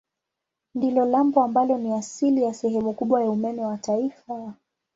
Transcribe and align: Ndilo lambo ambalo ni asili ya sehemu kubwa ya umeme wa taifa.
Ndilo 0.75 1.05
lambo 1.05 1.43
ambalo 1.43 1.77
ni 1.77 1.93
asili 1.93 2.43
ya 2.43 2.53
sehemu 2.53 2.93
kubwa 2.93 3.23
ya 3.23 3.29
umeme 3.29 3.65
wa 3.65 3.77
taifa. 3.77 4.53